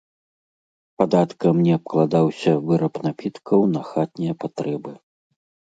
[1.01, 4.91] Падаткам не абкладаўся выраб напіткаў на хатнія патрэбы.